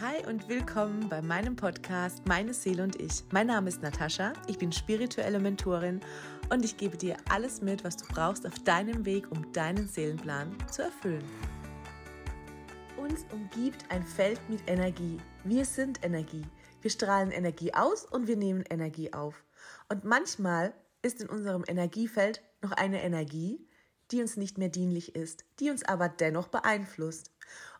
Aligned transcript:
Hi 0.00 0.24
und 0.28 0.48
willkommen 0.48 1.08
bei 1.08 1.20
meinem 1.20 1.56
Podcast 1.56 2.24
Meine 2.24 2.54
Seele 2.54 2.84
und 2.84 3.00
ich. 3.00 3.24
Mein 3.32 3.48
Name 3.48 3.68
ist 3.68 3.82
Natascha, 3.82 4.32
ich 4.46 4.56
bin 4.56 4.70
spirituelle 4.70 5.40
Mentorin 5.40 5.98
und 6.50 6.64
ich 6.64 6.76
gebe 6.76 6.96
dir 6.96 7.16
alles 7.28 7.62
mit, 7.62 7.82
was 7.82 7.96
du 7.96 8.04
brauchst 8.06 8.46
auf 8.46 8.56
deinem 8.60 9.04
Weg, 9.04 9.28
um 9.32 9.52
deinen 9.52 9.88
Seelenplan 9.88 10.56
zu 10.70 10.82
erfüllen. 10.82 11.24
Uns 12.96 13.26
umgibt 13.32 13.86
ein 13.88 14.04
Feld 14.04 14.40
mit 14.48 14.60
Energie. 14.68 15.16
Wir 15.42 15.64
sind 15.64 16.04
Energie. 16.04 16.44
Wir 16.80 16.92
strahlen 16.92 17.32
Energie 17.32 17.74
aus 17.74 18.04
und 18.04 18.28
wir 18.28 18.36
nehmen 18.36 18.62
Energie 18.70 19.12
auf. 19.12 19.42
Und 19.88 20.04
manchmal 20.04 20.74
ist 21.02 21.20
in 21.20 21.28
unserem 21.28 21.64
Energiefeld 21.66 22.40
noch 22.62 22.70
eine 22.70 23.02
Energie, 23.02 23.67
die 24.10 24.20
uns 24.20 24.36
nicht 24.36 24.58
mehr 24.58 24.68
dienlich 24.68 25.14
ist, 25.14 25.44
die 25.60 25.70
uns 25.70 25.84
aber 25.84 26.08
dennoch 26.08 26.48
beeinflusst. 26.48 27.30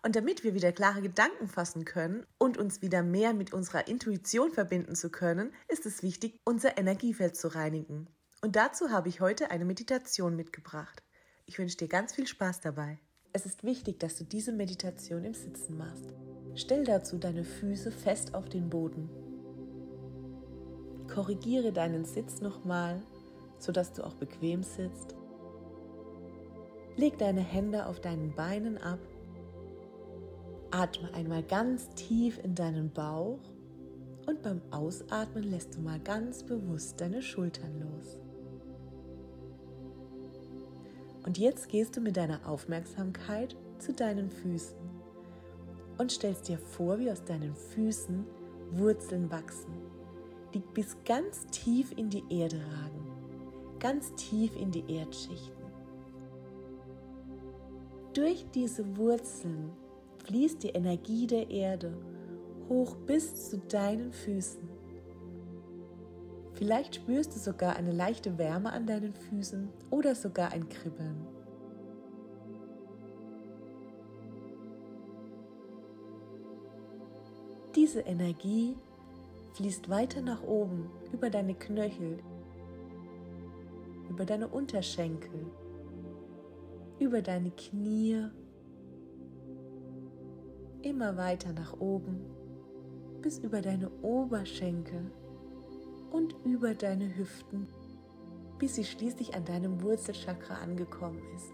Und 0.02 0.16
damit 0.16 0.44
wir 0.44 0.54
wieder 0.54 0.72
klare 0.72 1.02
Gedanken 1.02 1.48
fassen 1.48 1.84
können 1.84 2.24
und 2.38 2.56
uns 2.56 2.82
wieder 2.82 3.02
mehr 3.02 3.34
mit 3.34 3.52
unserer 3.52 3.88
Intuition 3.88 4.52
verbinden 4.52 4.94
zu 4.94 5.10
können, 5.10 5.52
ist 5.68 5.86
es 5.86 6.02
wichtig, 6.02 6.38
unser 6.44 6.78
Energiefeld 6.78 7.36
zu 7.36 7.48
reinigen. 7.48 8.06
Und 8.40 8.56
dazu 8.56 8.90
habe 8.90 9.08
ich 9.08 9.20
heute 9.20 9.50
eine 9.50 9.64
Meditation 9.64 10.36
mitgebracht. 10.36 11.02
Ich 11.46 11.58
wünsche 11.58 11.76
dir 11.76 11.88
ganz 11.88 12.14
viel 12.14 12.26
Spaß 12.26 12.60
dabei. 12.60 12.98
Es 13.32 13.46
ist 13.46 13.64
wichtig, 13.64 13.98
dass 14.00 14.16
du 14.16 14.24
diese 14.24 14.52
Meditation 14.52 15.24
im 15.24 15.34
Sitzen 15.34 15.76
machst. 15.76 16.14
Stell 16.54 16.84
dazu 16.84 17.18
deine 17.18 17.44
Füße 17.44 17.90
fest 17.90 18.34
auf 18.34 18.48
den 18.48 18.70
Boden. 18.70 19.08
Korrigiere 21.12 21.72
deinen 21.72 22.04
Sitz 22.04 22.40
nochmal, 22.40 23.02
sodass 23.58 23.92
du 23.92 24.04
auch 24.04 24.14
bequem 24.14 24.62
sitzt. 24.62 25.17
Leg 26.98 27.16
deine 27.16 27.40
Hände 27.40 27.86
auf 27.86 28.00
deinen 28.00 28.34
Beinen 28.34 28.76
ab 28.76 28.98
Atme 30.70 31.14
einmal 31.14 31.42
ganz 31.42 31.88
tief 31.90 32.38
in 32.42 32.54
deinen 32.54 32.90
Bauch 32.90 33.38
und 34.26 34.42
beim 34.42 34.60
Ausatmen 34.70 35.44
lässt 35.44 35.76
du 35.76 35.80
mal 35.80 35.98
ganz 36.00 36.42
bewusst 36.42 37.00
deine 37.00 37.22
Schultern 37.22 37.80
los. 37.80 38.18
Und 41.24 41.38
jetzt 41.38 41.68
gehst 41.68 41.96
du 41.96 42.00
mit 42.00 42.16
deiner 42.16 42.46
Aufmerksamkeit 42.46 43.56
zu 43.78 43.92
deinen 43.94 44.30
Füßen 44.30 44.76
und 45.98 46.12
stellst 46.12 46.48
dir 46.48 46.58
vor, 46.58 46.98
wie 46.98 47.10
aus 47.10 47.24
deinen 47.24 47.54
Füßen 47.54 48.26
Wurzeln 48.72 49.30
wachsen, 49.30 49.72
die 50.52 50.62
bis 50.74 50.96
ganz 51.04 51.46
tief 51.46 51.92
in 51.96 52.10
die 52.10 52.24
Erde 52.28 52.56
ragen, 52.56 53.06
ganz 53.78 54.12
tief 54.16 54.54
in 54.56 54.70
die 54.70 54.84
Erdschichten. 54.92 55.57
Durch 58.18 58.44
diese 58.52 58.96
Wurzeln 58.96 59.70
fließt 60.24 60.64
die 60.64 60.70
Energie 60.70 61.28
der 61.28 61.48
Erde 61.50 61.96
hoch 62.68 62.96
bis 63.06 63.48
zu 63.48 63.58
deinen 63.58 64.12
Füßen. 64.12 64.68
Vielleicht 66.54 66.96
spürst 66.96 67.36
du 67.36 67.38
sogar 67.38 67.76
eine 67.76 67.92
leichte 67.92 68.36
Wärme 68.36 68.72
an 68.72 68.88
deinen 68.88 69.14
Füßen 69.14 69.68
oder 69.90 70.16
sogar 70.16 70.50
ein 70.50 70.68
Kribbeln. 70.68 71.28
Diese 77.76 78.00
Energie 78.00 78.74
fließt 79.52 79.88
weiter 79.88 80.22
nach 80.22 80.42
oben 80.42 80.90
über 81.12 81.30
deine 81.30 81.54
Knöchel, 81.54 82.18
über 84.10 84.24
deine 84.24 84.48
Unterschenkel, 84.48 85.52
über 86.98 87.22
deine 87.22 87.50
Knie 87.50 88.24
immer 90.82 91.16
weiter 91.16 91.52
nach 91.52 91.78
oben 91.80 92.38
bis 93.22 93.38
über 93.38 93.60
deine 93.60 93.90
Oberschenkel 94.02 95.10
und 96.10 96.34
über 96.44 96.74
deine 96.74 97.16
Hüften, 97.16 97.66
bis 98.58 98.76
sie 98.76 98.84
schließlich 98.84 99.34
an 99.34 99.44
deinem 99.44 99.82
Wurzelchakra 99.82 100.54
angekommen 100.54 101.20
ist. 101.36 101.52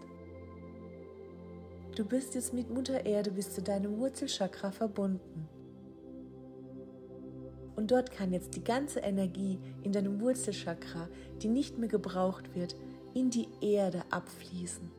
Du 1.97 2.05
bist 2.05 2.35
jetzt 2.35 2.53
mit 2.53 2.69
Mutter 2.69 3.05
Erde 3.05 3.31
bis 3.31 3.53
zu 3.53 3.61
deinem 3.61 3.97
Wurzelchakra 3.97 4.71
verbunden. 4.71 5.47
Und 7.75 7.91
dort 7.91 8.11
kann 8.11 8.31
jetzt 8.31 8.55
die 8.55 8.63
ganze 8.63 8.99
Energie 8.99 9.59
in 9.83 9.91
deinem 9.91 10.21
Wurzelchakra, 10.21 11.09
die 11.41 11.49
nicht 11.49 11.77
mehr 11.77 11.89
gebraucht 11.89 12.55
wird, 12.55 12.75
in 13.13 13.29
die 13.29 13.47
Erde 13.61 14.03
abfließen. 14.11 14.89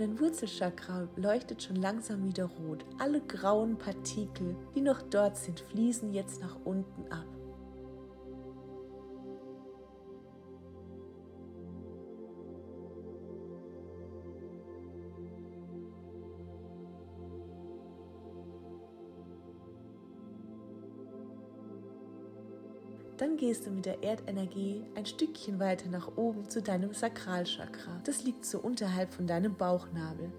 Dein 0.00 0.18
Wurzelchakra 0.18 1.08
leuchtet 1.16 1.62
schon 1.62 1.76
langsam 1.76 2.24
wieder 2.24 2.46
rot. 2.46 2.84
Alle 2.98 3.20
grauen 3.20 3.76
Partikel, 3.76 4.56
die 4.74 4.80
noch 4.80 5.02
dort 5.02 5.36
sind, 5.36 5.60
fließen 5.60 6.14
jetzt 6.14 6.40
nach 6.40 6.56
unten 6.64 7.02
ab. 7.12 7.26
Dann 23.20 23.36
gehst 23.36 23.66
du 23.66 23.70
mit 23.70 23.84
der 23.84 24.02
Erdenergie 24.02 24.82
ein 24.94 25.04
Stückchen 25.04 25.60
weiter 25.60 25.90
nach 25.90 26.16
oben 26.16 26.48
zu 26.48 26.62
deinem 26.62 26.94
Sakralchakra. 26.94 28.00
Das 28.04 28.24
liegt 28.24 28.46
so 28.46 28.58
unterhalb 28.58 29.12
von 29.12 29.26
deinem 29.26 29.54
Bauchnabel. 29.56 30.32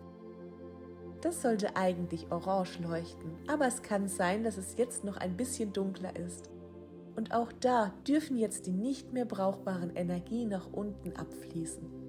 Das 1.21 1.43
sollte 1.43 1.75
eigentlich 1.75 2.31
orange 2.31 2.79
leuchten, 2.81 3.33
aber 3.45 3.67
es 3.67 3.83
kann 3.83 4.07
sein, 4.07 4.43
dass 4.43 4.57
es 4.57 4.77
jetzt 4.77 5.03
noch 5.03 5.17
ein 5.17 5.37
bisschen 5.37 5.71
dunkler 5.71 6.15
ist. 6.15 6.49
Und 7.15 7.35
auch 7.35 7.51
da 7.59 7.93
dürfen 8.07 8.35
jetzt 8.35 8.65
die 8.65 8.71
nicht 8.71 9.13
mehr 9.13 9.25
brauchbaren 9.25 9.95
Energien 9.95 10.49
nach 10.49 10.73
unten 10.73 11.15
abfließen. 11.15 12.00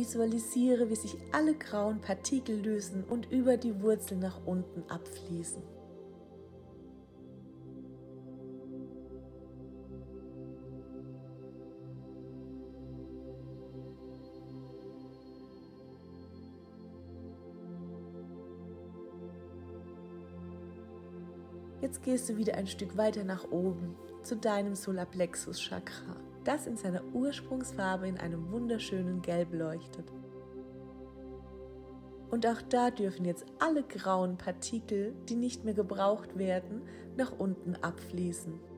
Visualisiere, 0.00 0.88
wie 0.88 0.96
sich 0.96 1.14
alle 1.30 1.54
grauen 1.54 2.00
Partikel 2.00 2.58
lösen 2.58 3.04
und 3.04 3.30
über 3.30 3.58
die 3.58 3.82
Wurzel 3.82 4.16
nach 4.16 4.40
unten 4.46 4.82
abfließen. 4.88 5.62
Jetzt 21.82 22.02
gehst 22.02 22.30
du 22.30 22.38
wieder 22.38 22.54
ein 22.54 22.66
Stück 22.66 22.96
weiter 22.96 23.24
nach 23.24 23.50
oben 23.50 23.96
zu 24.22 24.36
deinem 24.36 24.74
Solarplexus 24.74 25.60
Chakra 25.60 26.16
das 26.44 26.66
in 26.66 26.76
seiner 26.76 27.02
Ursprungsfarbe 27.12 28.08
in 28.08 28.18
einem 28.18 28.50
wunderschönen 28.50 29.22
Gelb 29.22 29.52
leuchtet. 29.52 30.12
Und 32.30 32.46
auch 32.46 32.62
da 32.62 32.90
dürfen 32.90 33.24
jetzt 33.24 33.44
alle 33.58 33.82
grauen 33.82 34.36
Partikel, 34.38 35.14
die 35.28 35.34
nicht 35.34 35.64
mehr 35.64 35.74
gebraucht 35.74 36.38
werden, 36.38 36.82
nach 37.16 37.32
unten 37.32 37.74
abfließen. 37.74 38.69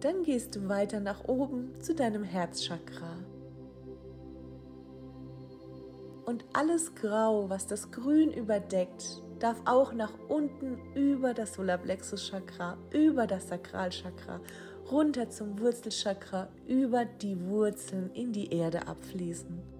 Dann 0.00 0.22
gehst 0.22 0.54
du 0.54 0.68
weiter 0.68 1.00
nach 1.00 1.24
oben 1.24 1.80
zu 1.80 1.94
deinem 1.94 2.22
Herzchakra. 2.22 3.16
Und 6.24 6.44
alles 6.52 6.94
Grau, 6.94 7.48
was 7.48 7.66
das 7.66 7.90
Grün 7.90 8.32
überdeckt, 8.32 9.22
darf 9.38 9.60
auch 9.64 9.92
nach 9.92 10.12
unten 10.28 10.78
über 10.94 11.32
das 11.34 11.54
Solarplexus 11.54 12.28
Chakra, 12.28 12.76
über 12.92 13.26
das 13.26 13.48
Sakralchakra, 13.48 14.40
runter 14.90 15.30
zum 15.30 15.58
Wurzelchakra, 15.58 16.48
über 16.66 17.04
die 17.04 17.40
Wurzeln 17.46 18.10
in 18.12 18.32
die 18.32 18.52
Erde 18.52 18.86
abfließen. 18.86 19.77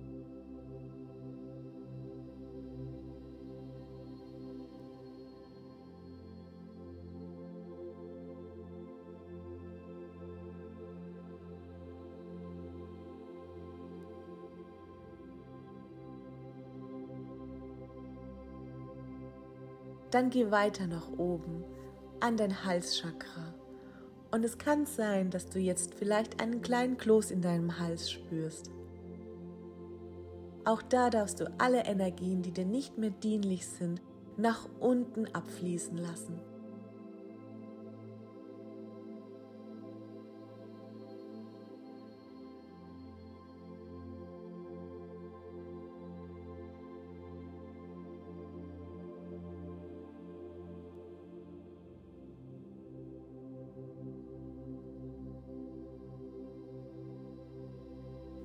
Dann 20.10 20.30
geh 20.30 20.50
weiter 20.50 20.86
nach 20.86 21.10
oben 21.18 21.64
an 22.20 22.36
dein 22.36 22.64
Halschakra. 22.64 23.54
Und 24.30 24.44
es 24.44 24.58
kann 24.58 24.86
sein, 24.86 25.30
dass 25.30 25.48
du 25.48 25.58
jetzt 25.58 25.94
vielleicht 25.94 26.40
einen 26.40 26.60
kleinen 26.60 26.96
Kloß 26.98 27.30
in 27.30 27.40
deinem 27.40 27.78
Hals 27.78 28.10
spürst. 28.10 28.70
Auch 30.64 30.82
da 30.82 31.08
darfst 31.08 31.40
du 31.40 31.50
alle 31.58 31.84
Energien, 31.84 32.42
die 32.42 32.52
dir 32.52 32.66
nicht 32.66 32.98
mehr 32.98 33.10
dienlich 33.10 33.66
sind, 33.66 34.02
nach 34.36 34.68
unten 34.80 35.26
abfließen 35.26 35.96
lassen. 35.96 36.40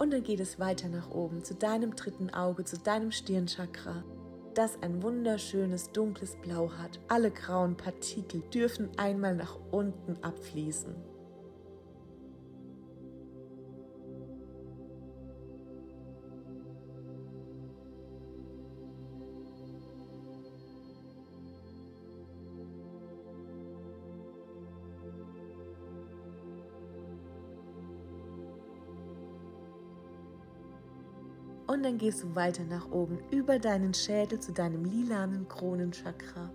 Und 0.04 0.12
dann 0.12 0.24
geht 0.24 0.42
es 0.42 0.60
weiter 0.60 0.90
nach 0.90 1.12
oben 1.12 1.46
zu 1.46 1.56
deinem 1.56 1.96
dritten 1.96 2.30
Auge, 2.30 2.66
zu 2.66 2.78
deinem 2.78 3.14
Stirnchakra, 3.14 4.04
das 4.54 4.78
ein 4.82 5.02
wunderschönes 5.02 5.94
dunkles 5.94 6.36
Blau 6.42 6.70
hat. 6.74 7.00
Alle 7.08 7.32
grauen 7.32 7.78
Partikel 7.78 8.42
dürfen 8.54 8.90
einmal 8.98 9.34
nach 9.34 9.58
unten 9.72 10.22
abfließen. 10.22 10.94
Und 31.74 31.82
dann 31.82 31.98
gehst 31.98 32.22
du 32.22 32.36
weiter 32.36 32.64
nach 32.66 32.92
oben 32.92 33.18
über 33.32 33.58
deinen 33.58 33.96
Schädel 33.96 34.40
zu 34.40 34.54
deinem 34.54 34.86
lilanen 34.86 35.48
Kronenchakra. 35.48 36.52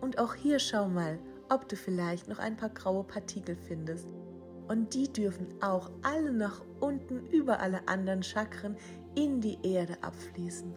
Und 0.00 0.18
auch 0.18 0.34
hier 0.34 0.58
schau 0.58 0.88
mal, 0.88 1.18
ob 1.50 1.68
du 1.68 1.76
vielleicht 1.76 2.28
noch 2.28 2.38
ein 2.38 2.56
paar 2.56 2.70
graue 2.70 3.04
Partikel 3.04 3.56
findest. 3.56 4.08
Und 4.66 4.94
die 4.94 5.12
dürfen 5.12 5.48
auch 5.60 5.90
alle 6.00 6.32
nach 6.32 6.62
unten 6.80 7.26
über 7.26 7.60
alle 7.60 7.86
anderen 7.88 8.22
Chakren 8.22 8.74
in 9.14 9.42
die 9.42 9.58
Erde 9.62 10.02
abfließen. 10.02 10.72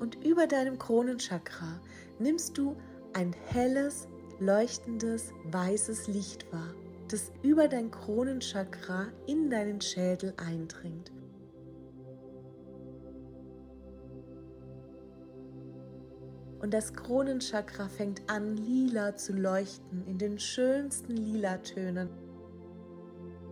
Und 0.00 0.24
über 0.24 0.46
deinem 0.46 0.78
Kronenchakra 0.78 1.80
nimmst 2.18 2.56
du 2.58 2.74
ein 3.12 3.32
helles, 3.32 4.08
leuchtendes, 4.40 5.32
weißes 5.44 6.08
Licht 6.08 6.50
wahr, 6.52 6.74
das 7.08 7.30
über 7.42 7.68
dein 7.68 7.90
Kronenchakra 7.90 9.08
in 9.26 9.50
deinen 9.50 9.80
Schädel 9.80 10.32
eindringt. 10.36 11.12
Und 16.60 16.74
das 16.74 16.92
Kronenchakra 16.92 17.88
fängt 17.88 18.22
an, 18.30 18.56
lila 18.56 19.16
zu 19.16 19.32
leuchten 19.32 20.06
in 20.06 20.18
den 20.18 20.38
schönsten 20.38 21.16
Lilatönen. 21.16 22.10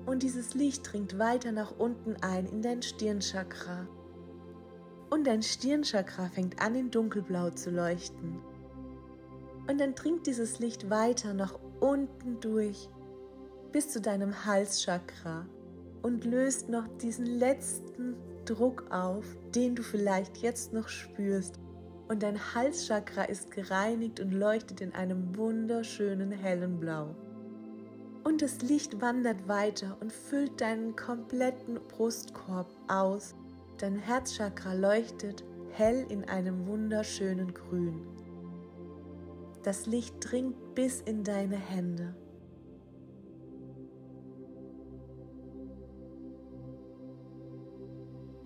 Und 0.04 0.22
dieses 0.22 0.54
Licht 0.54 0.90
dringt 0.92 1.18
weiter 1.18 1.52
nach 1.52 1.72
unten 1.78 2.16
ein 2.22 2.46
in 2.46 2.62
dein 2.62 2.82
Stirnchakra 2.82 3.86
und 5.10 5.26
dein 5.26 5.42
Stirnchakra 5.42 6.28
fängt 6.28 6.60
an 6.60 6.74
in 6.74 6.90
dunkelblau 6.90 7.50
zu 7.50 7.70
leuchten. 7.70 8.40
Und 9.68 9.80
dann 9.80 9.94
dringt 9.94 10.26
dieses 10.26 10.58
Licht 10.58 10.90
weiter 10.90 11.34
nach 11.34 11.58
unten 11.80 12.40
durch 12.40 12.88
bis 13.72 13.90
zu 13.90 14.00
deinem 14.00 14.44
Halschakra 14.46 15.46
und 16.02 16.24
löst 16.24 16.68
noch 16.68 16.86
diesen 17.02 17.26
letzten 17.26 18.16
Druck 18.44 18.90
auf, 18.90 19.24
den 19.54 19.74
du 19.74 19.82
vielleicht 19.82 20.38
jetzt 20.38 20.72
noch 20.72 20.88
spürst. 20.88 21.58
Und 22.08 22.22
dein 22.22 22.38
Halschakra 22.54 23.24
ist 23.24 23.50
gereinigt 23.50 24.20
und 24.20 24.32
leuchtet 24.32 24.80
in 24.80 24.94
einem 24.94 25.36
wunderschönen 25.36 26.32
hellen 26.32 26.80
Blau. 26.80 27.14
Und 28.24 28.40
das 28.40 28.62
Licht 28.62 29.00
wandert 29.02 29.48
weiter 29.48 29.98
und 30.00 30.12
füllt 30.12 30.60
deinen 30.60 30.96
kompletten 30.96 31.78
Brustkorb 31.88 32.68
aus 32.88 33.34
Dein 33.78 33.94
Herzchakra 33.94 34.72
leuchtet 34.72 35.44
hell 35.70 36.04
in 36.08 36.24
einem 36.24 36.66
wunderschönen 36.66 37.54
Grün. 37.54 38.04
Das 39.62 39.86
Licht 39.86 40.16
dringt 40.18 40.74
bis 40.74 41.00
in 41.00 41.22
deine 41.22 41.54
Hände. 41.54 42.16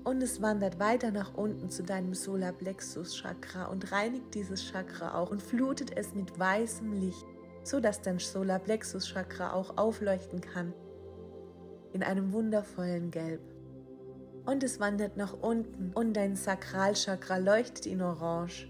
Und 0.05 0.23
es 0.23 0.43
wandert 0.43 0.79
weiter 0.79 1.11
nach 1.11 1.33
unten 1.33 1.71
zu 1.71 1.83
deinem 1.83 2.13
Solarplexus 2.13 3.17
Chakra 3.17 3.69
und 3.69 3.91
reinigt 3.91 4.35
dieses 4.35 4.63
Chakra 4.63 5.15
auch 5.15 5.31
und 5.31 5.41
flutet 5.41 5.97
es 5.97 6.15
mit 6.15 6.39
weißem 6.39 6.93
Licht, 6.93 7.25
so 7.63 7.81
dass 7.81 8.03
dein 8.03 8.19
Solarplexus 8.19 9.07
Chakra 9.07 9.55
auch 9.55 9.79
aufleuchten 9.79 10.43
kann 10.43 10.75
in 11.95 12.03
einem 12.03 12.35
wundervollen 12.35 13.11
Gelb 13.11 13.52
und 14.47 14.63
es 14.63 14.81
wandert 14.81 15.17
nach 15.17 15.35
unten 15.41 15.93
und 15.95 16.15
dein 16.15 16.37
Sakralchakra 16.37 17.37
leuchtet 17.37 17.87
in 17.87 18.03
Orange. 18.03 18.69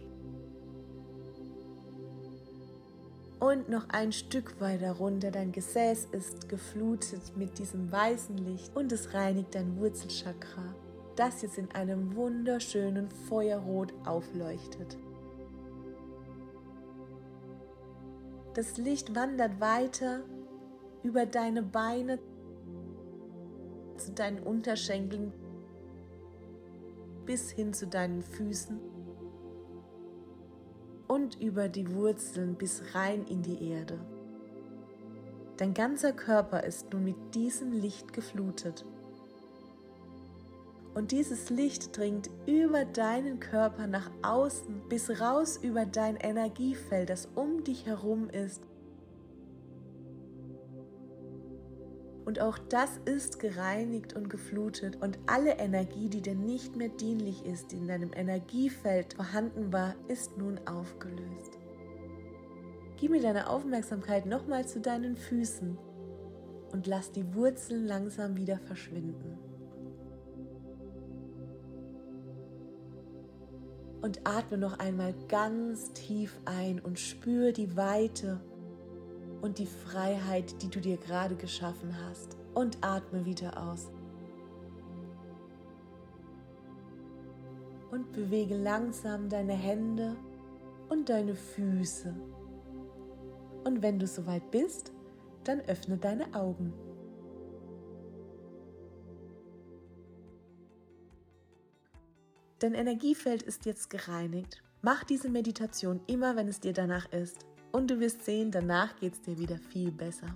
Und 3.41 3.69
noch 3.69 3.89
ein 3.89 4.13
Stück 4.13 4.61
weiter 4.61 4.93
runter, 4.93 5.33
dein 5.33 5.51
Gesäß 5.51 6.09
ist 6.13 6.49
geflutet 6.49 7.37
mit 7.37 7.59
diesem 7.59 7.91
weißen 7.91 8.37
Licht 8.39 8.77
und 8.77 8.93
es 8.93 9.15
reinigt 9.15 9.55
dein 9.55 9.81
Wurzelchakra, 9.81 10.77
das 11.17 11.43
jetzt 11.43 11.59
in 11.59 11.71
einem 11.73 12.15
wunderschönen 12.15 13.11
Feuerrot 13.11 13.93
aufleuchtet. 14.05 14.97
Das 18.55 18.77
Licht 18.77 19.15
wandert 19.17 19.61
weiter 19.61 20.21
über 21.03 21.27
deine 21.27 21.63
Beine 21.63 22.19
zu 23.97 24.13
deinen 24.13 24.41
Unterschenkeln 24.41 25.33
bis 27.25 27.51
hin 27.51 27.73
zu 27.73 27.87
deinen 27.87 28.23
Füßen 28.23 28.81
und 31.09 31.41
über 31.41 31.69
die 31.69 31.95
Wurzeln 31.95 32.55
bis 32.55 32.95
rein 32.95 33.25
in 33.27 33.43
die 33.43 33.71
Erde. 33.71 33.99
Dein 35.57 35.75
ganzer 35.75 36.13
Körper 36.13 36.65
ist 36.65 36.93
nun 36.93 37.05
mit 37.05 37.35
diesem 37.35 37.73
Licht 37.73 38.13
geflutet. 38.13 38.85
Und 40.95 41.13
dieses 41.13 41.51
Licht 41.51 41.97
dringt 41.97 42.29
über 42.47 42.85
deinen 42.85 43.41
Körper 43.41 43.87
nach 43.87 44.11
außen 44.23 44.89
bis 44.89 45.21
raus 45.21 45.59
über 45.63 45.87
dein 45.87 46.17
Energiefeld, 46.17 47.11
das 47.11 47.29
um 47.35 47.65
dich 47.65 47.87
herum 47.87 48.29
ist 48.29 48.63
Und 52.25 52.41
auch 52.41 52.59
das 52.59 52.99
ist 53.05 53.41
gereinigt 53.41 54.15
und 54.15 54.31
geflutet 54.31 54.97
und 55.03 55.19
alle 55.27 55.59
Energie, 55.59 56.09
die 56.09 56.21
dir 56.21 56.37
nicht 56.37 56.77
mehr 56.77 56.89
dienlich 56.89 57.45
ist, 57.45 57.73
die 57.73 57.79
in 57.79 57.89
deinem 57.89 58.13
Energiefeld 58.15 59.15
vorhanden 59.15 59.73
war, 59.73 59.95
ist 60.07 60.39
nun 60.39 60.61
aufgelöst. 60.67 61.59
Gib 62.97 63.11
mir 63.11 63.21
deine 63.21 63.51
Aufmerksamkeit 63.51 64.27
nochmal 64.27 64.67
zu 64.67 64.81
deinen 64.81 65.17
Füßen 65.17 65.77
und 66.71 66.87
lass 66.87 67.11
die 67.11 67.35
Wurzeln 67.35 67.87
langsam 67.87 68.37
wieder 68.37 68.59
verschwinden. 68.59 69.39
Und 74.01 74.21
atme 74.25 74.59
noch 74.59 74.79
einmal 74.79 75.15
ganz 75.29 75.93
tief 75.93 76.39
ein 76.45 76.79
und 76.81 76.99
spüre 76.99 77.53
die 77.53 77.77
Weite 77.77 78.41
und 79.43 79.59
die 79.59 79.67
Freiheit, 79.67 80.63
die 80.63 80.71
du 80.71 80.81
dir 80.81 80.97
gerade 80.97 81.35
geschaffen 81.37 81.95
hast. 82.07 82.39
Und 82.55 82.79
atme 82.83 83.25
wieder 83.25 83.63
aus. 83.63 83.91
Und 87.91 88.13
bewege 88.13 88.57
langsam 88.57 89.29
deine 89.29 89.55
Hände 89.55 90.17
und 90.89 91.09
deine 91.09 91.35
Füße. 91.35 92.15
Und 93.65 93.83
wenn 93.83 93.99
du 93.99 94.07
soweit 94.07 94.51
bist, 94.51 94.93
Dann 95.45 95.61
öffne 95.63 95.97
deine 95.97 96.33
Augen. 96.35 96.73
Dein 102.61 102.75
Energiefeld 102.75 103.43
ist 103.43 103.67
jetzt 103.67 103.91
gereinigt. 103.91 104.63
Mach 104.83 105.03
diese 105.03 105.29
Meditation 105.29 106.01
immer, 106.07 106.37
wenn 106.37 106.47
es 106.47 106.61
dir 106.61 106.73
danach 106.73 107.11
ist. 107.11 107.45
Und 107.73 107.91
du 107.91 107.99
wirst 108.01 108.25
sehen, 108.25 108.51
danach 108.51 108.95
geht 109.01 109.15
es 109.15 109.23
dir 109.23 109.39
wieder 109.39 109.59
viel 109.59 109.91
besser. 109.91 110.27